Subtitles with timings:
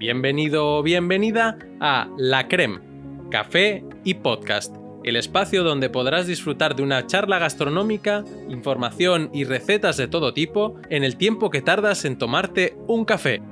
[0.00, 2.80] Bienvenido o bienvenida a La Creme,
[3.30, 4.74] Café y Podcast,
[5.04, 10.80] el espacio donde podrás disfrutar de una charla gastronómica, información y recetas de todo tipo
[10.88, 13.42] en el tiempo que tardas en tomarte un café.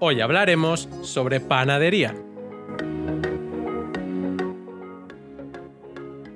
[0.00, 2.14] Hoy hablaremos sobre panadería.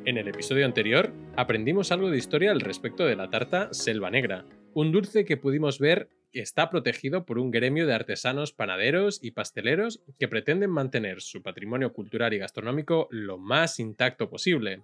[0.06, 4.46] En el episodio anterior aprendimos algo de historia al respecto de la tarta Selva Negra,
[4.72, 10.02] un dulce que pudimos ver está protegido por un gremio de artesanos panaderos y pasteleros
[10.18, 14.82] que pretenden mantener su patrimonio cultural y gastronómico lo más intacto posible.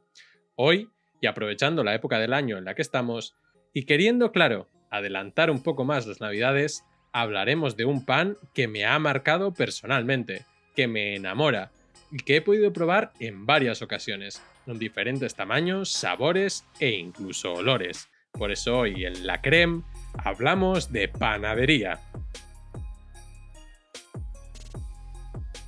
[0.56, 0.88] Hoy,
[1.20, 3.34] y aprovechando la época del año en la que estamos,
[3.72, 8.84] y queriendo, claro, adelantar un poco más las navidades, hablaremos de un pan que me
[8.84, 11.72] ha marcado personalmente, que me enamora,
[12.10, 18.08] y que he podido probar en varias ocasiones, con diferentes tamaños, sabores e incluso olores.
[18.32, 19.82] Por eso hoy en La Creme
[20.24, 22.00] hablamos de panadería.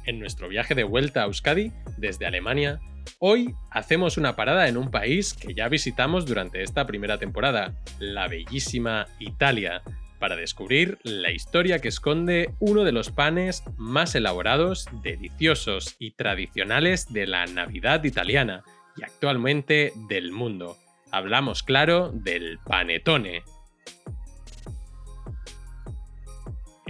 [0.04, 2.80] En nuestro viaje de vuelta a Euskadi, desde Alemania,
[3.18, 8.26] hoy hacemos una parada en un país que ya visitamos durante esta primera temporada, la
[8.26, 9.82] bellísima Italia,
[10.18, 17.12] para descubrir la historia que esconde uno de los panes más elaborados, deliciosos y tradicionales
[17.12, 18.62] de la Navidad italiana
[18.96, 20.76] y actualmente del mundo.
[21.10, 23.42] Hablamos, claro, del panetone.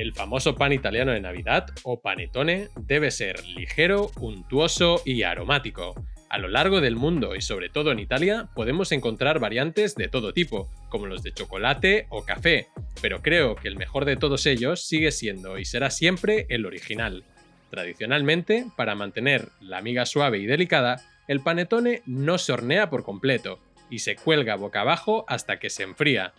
[0.00, 5.94] El famoso pan italiano de Navidad, o panetone, debe ser ligero, untuoso y aromático.
[6.30, 10.32] A lo largo del mundo y sobre todo en Italia podemos encontrar variantes de todo
[10.32, 12.68] tipo, como los de chocolate o café,
[13.02, 17.22] pero creo que el mejor de todos ellos sigue siendo y será siempre el original.
[17.68, 23.60] Tradicionalmente, para mantener la miga suave y delicada, el panetone no se hornea por completo
[23.90, 26.32] y se cuelga boca abajo hasta que se enfría,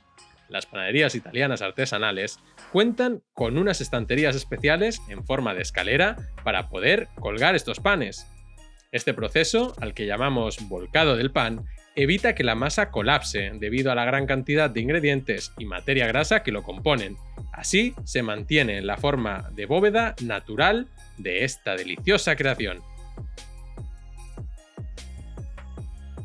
[0.51, 2.39] las panaderías italianas artesanales
[2.71, 8.27] cuentan con unas estanterías especiales en forma de escalera para poder colgar estos panes.
[8.91, 11.65] Este proceso, al que llamamos volcado del pan,
[11.95, 16.43] evita que la masa colapse debido a la gran cantidad de ingredientes y materia grasa
[16.43, 17.15] que lo componen.
[17.53, 20.87] Así se mantiene la forma de bóveda natural
[21.17, 22.81] de esta deliciosa creación.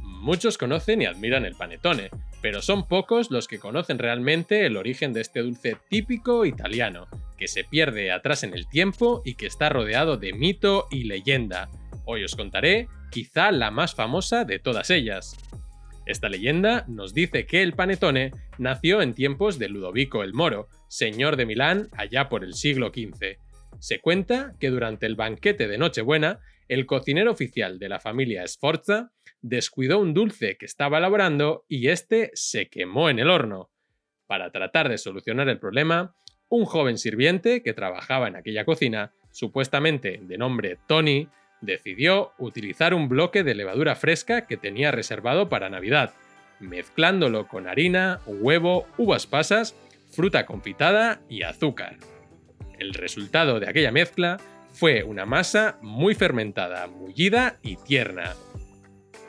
[0.03, 2.11] Muchos conocen y admiran el panetone,
[2.41, 7.49] pero son pocos los que conocen realmente el origen de este dulce típico italiano, que
[7.49, 11.71] se pierde atrás en el tiempo y que está rodeado de mito y leyenda.
[12.05, 15.37] Hoy os contaré quizá la más famosa de todas ellas.
[16.07, 21.37] Esta leyenda nos dice que el panetone nació en tiempos de Ludovico el Moro, señor
[21.37, 23.39] de Milán allá por el siglo XV.
[23.79, 29.13] Se cuenta que durante el banquete de Nochebuena, el cocinero oficial de la familia Sforza
[29.41, 33.71] descuidó un dulce que estaba elaborando y este se quemó en el horno.
[34.27, 36.17] Para tratar de solucionar el problema,
[36.49, 41.29] un joven sirviente que trabajaba en aquella cocina, supuestamente de nombre Tony,
[41.61, 46.15] decidió utilizar un bloque de levadura fresca que tenía reservado para Navidad,
[46.61, 49.77] mezclándolo con harina, huevo, uvas pasas,
[50.11, 51.97] fruta confitada y azúcar.
[52.79, 54.39] El resultado de aquella mezcla
[54.69, 58.35] fue una masa muy fermentada, mullida y tierna,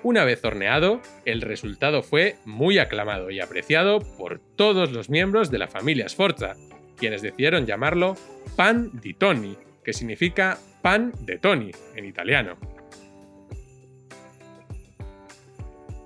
[0.03, 5.57] una vez horneado, el resultado fue muy aclamado y apreciado por todos los miembros de
[5.57, 6.55] la familia Sforza,
[6.95, 8.15] quienes decidieron llamarlo
[8.55, 12.57] pan di Tony, que significa pan de Tony en italiano.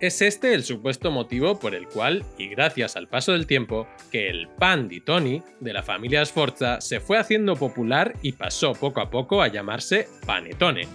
[0.01, 4.31] Es este el supuesto motivo por el cual, y gracias al paso del tiempo, que
[4.31, 8.99] el pan di Tony de la familia Sforza se fue haciendo popular y pasó poco
[8.99, 10.87] a poco a llamarse panetone,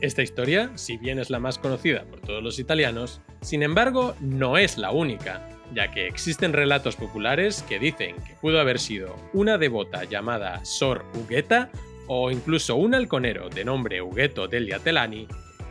[0.00, 4.58] Esta historia, si bien es la más conocida por todos los italianos, sin embargo no
[4.58, 9.58] es la única, ya que existen relatos populares que dicen que pudo haber sido una
[9.58, 11.70] devota llamada Sor Ugetta
[12.08, 15.26] o incluso un halconero de nombre Ughetto degli Atelani,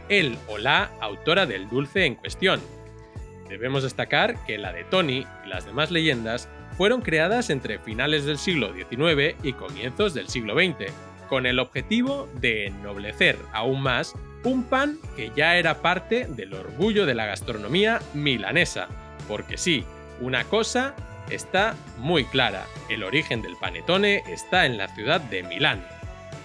[0.09, 2.62] él o la autora del dulce en cuestión.
[3.50, 8.38] Debemos destacar que la de Tony y las demás leyendas fueron creadas entre finales del
[8.38, 10.92] siglo XIX y comienzos del siglo XX,
[11.27, 14.13] con el objetivo de ennoblecer aún más
[14.44, 18.88] un pan que ya era parte del orgullo de la gastronomía milanesa.
[19.27, 19.83] Porque sí,
[20.21, 20.95] una cosa
[21.30, 25.86] está muy clara, el origen del panetone está en la ciudad de Milán.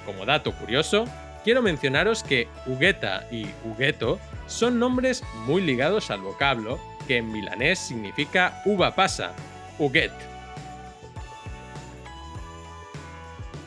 [0.04, 1.04] Como dato curioso,
[1.44, 7.78] quiero mencionaros que Ugetta y Ughetto son nombres muy ligados al vocablo que en milanés
[7.78, 9.32] significa uva pasa,
[9.78, 10.12] Uget.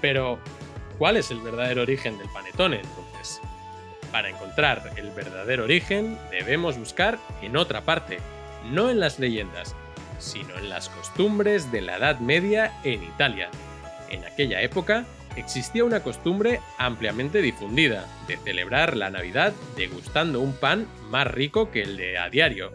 [0.01, 0.39] Pero,
[0.98, 3.42] ¿Cuál es el verdadero origen del panetone entonces?
[4.12, 8.19] Para encontrar el verdadero origen debemos buscar en otra parte,
[8.71, 9.75] no en las leyendas,
[10.19, 13.50] sino en las costumbres de la Edad Media en Italia.
[14.10, 15.04] En aquella época
[15.36, 21.82] existía una costumbre ampliamente difundida de celebrar la Navidad degustando un pan más rico que
[21.82, 22.72] el de a diario.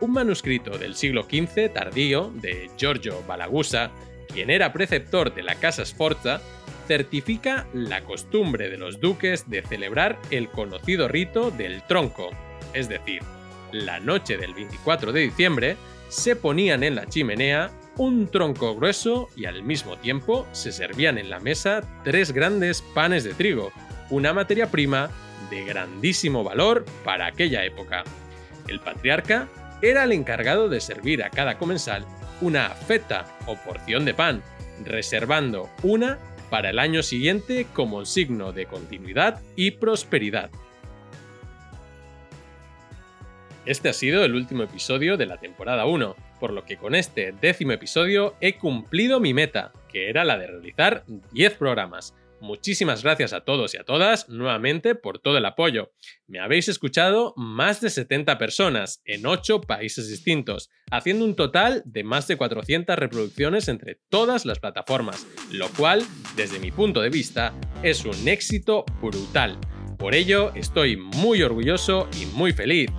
[0.00, 3.90] Un manuscrito del siglo XV tardío de Giorgio Balagusa,
[4.32, 6.40] quien era preceptor de la Casa Sforza,
[6.86, 12.30] certifica la costumbre de los duques de celebrar el conocido rito del tronco,
[12.72, 13.22] es decir,
[13.72, 15.76] la noche del 24 de diciembre
[16.08, 21.30] se ponían en la chimenea un tronco grueso y al mismo tiempo se servían en
[21.30, 23.72] la mesa tres grandes panes de trigo,
[24.10, 25.10] una materia prima
[25.50, 28.04] de grandísimo valor para aquella época.
[28.68, 29.48] El patriarca
[29.82, 32.04] era el encargado de servir a cada comensal
[32.40, 34.42] una feta o porción de pan,
[34.84, 36.18] reservando una
[36.50, 40.50] para el año siguiente como signo de continuidad y prosperidad.
[43.64, 47.32] Este ha sido el último episodio de la temporada 1, por lo que con este
[47.32, 52.14] décimo episodio he cumplido mi meta, que era la de realizar 10 programas.
[52.40, 55.92] Muchísimas gracias a todos y a todas nuevamente por todo el apoyo.
[56.26, 62.04] Me habéis escuchado más de 70 personas en 8 países distintos, haciendo un total de
[62.04, 66.02] más de 400 reproducciones entre todas las plataformas, lo cual,
[66.36, 69.58] desde mi punto de vista, es un éxito brutal.
[69.98, 72.90] Por ello, estoy muy orgulloso y muy feliz.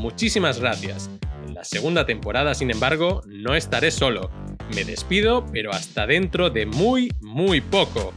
[0.00, 1.10] Muchísimas gracias.
[1.56, 4.30] La segunda temporada, sin embargo, no estaré solo.
[4.74, 8.12] Me despido, pero hasta dentro de muy, muy poco.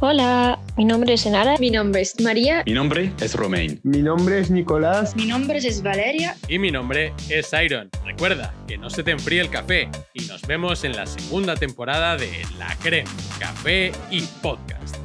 [0.00, 1.56] Hola, mi nombre es Enara.
[1.58, 2.64] Mi nombre es María.
[2.66, 3.78] Mi nombre es Romain.
[3.84, 5.14] Mi nombre es Nicolás.
[5.14, 6.36] Mi nombre es Valeria.
[6.48, 7.88] Y mi nombre es Iron.
[8.04, 12.16] Recuerda que no se te enfríe el café y nos vemos en la segunda temporada
[12.16, 13.08] de La Creme,
[13.38, 15.01] Café y Podcast.